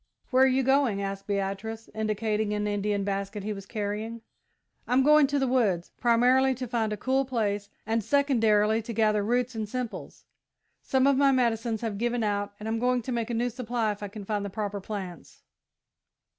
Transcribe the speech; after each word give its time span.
"Where 0.31 0.45
are 0.45 0.47
you 0.47 0.63
going?" 0.63 0.99
asked 0.99 1.27
Beatrice, 1.27 1.87
indicating 1.93 2.55
an 2.55 2.65
Indian 2.65 3.03
basket 3.03 3.43
he 3.43 3.53
was 3.53 3.67
carrying. 3.67 4.21
"I'm 4.87 5.03
going 5.03 5.27
to 5.27 5.37
the 5.37 5.45
woods 5.47 5.91
primarily, 5.99 6.55
to 6.55 6.67
find 6.67 6.91
a 6.91 6.97
cool 6.97 7.23
place, 7.23 7.69
and, 7.85 8.03
secondarily, 8.03 8.81
to 8.81 8.93
gather 8.93 9.21
roots 9.23 9.53
and 9.53 9.69
simples. 9.69 10.25
Some 10.81 11.05
of 11.05 11.17
my 11.17 11.31
medicines 11.31 11.81
have 11.81 11.99
given 11.99 12.23
out 12.23 12.55
and 12.59 12.67
I'm 12.67 12.79
going 12.79 13.03
to 13.03 13.11
make 13.11 13.29
a 13.29 13.35
new 13.35 13.51
supply 13.51 13.91
if 13.91 14.01
I 14.01 14.07
can 14.07 14.25
find 14.25 14.43
the 14.43 14.49
proper 14.49 14.81
plants." 14.81 15.43